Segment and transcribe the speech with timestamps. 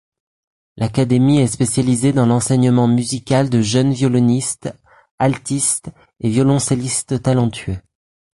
[0.77, 4.73] L'académie est spécialisée dans l'enseignement musical de jeunes violonistes,
[5.19, 7.77] altistes et violoncellistes talentueux.